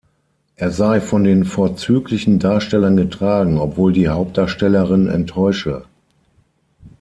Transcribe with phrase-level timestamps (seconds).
[0.55, 5.85] Er sei von den „vorzüglichen“ Darstellern getragen, obwohl die Hauptdarstellerin enttäusche.